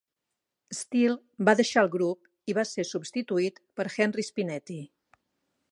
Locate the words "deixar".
1.59-1.83